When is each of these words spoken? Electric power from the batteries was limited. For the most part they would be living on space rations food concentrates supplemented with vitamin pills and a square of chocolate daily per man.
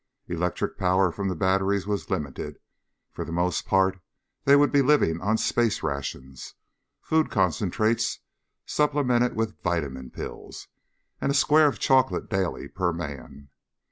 Electric 0.27 0.79
power 0.79 1.11
from 1.11 1.27
the 1.27 1.35
batteries 1.35 1.85
was 1.85 2.09
limited. 2.09 2.57
For 3.11 3.23
the 3.23 3.31
most 3.31 3.67
part 3.67 3.99
they 4.45 4.55
would 4.55 4.71
be 4.71 4.81
living 4.81 5.21
on 5.21 5.37
space 5.37 5.83
rations 5.83 6.55
food 7.03 7.29
concentrates 7.29 8.17
supplemented 8.65 9.35
with 9.35 9.61
vitamin 9.61 10.09
pills 10.09 10.67
and 11.21 11.31
a 11.31 11.35
square 11.35 11.67
of 11.67 11.77
chocolate 11.77 12.31
daily 12.31 12.67
per 12.67 12.91
man. 12.91 13.49